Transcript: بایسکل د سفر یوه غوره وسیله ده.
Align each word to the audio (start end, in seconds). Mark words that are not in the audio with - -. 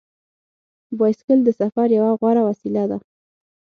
بایسکل 0.99 1.39
د 1.43 1.49
سفر 1.59 1.87
یوه 1.97 2.11
غوره 2.19 2.41
وسیله 2.49 2.83
ده. 2.91 2.97